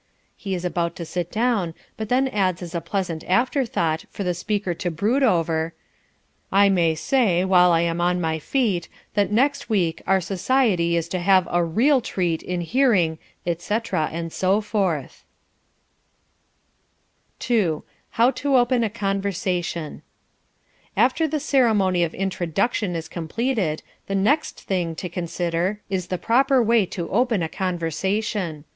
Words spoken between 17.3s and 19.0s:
II HOW TO OPEN A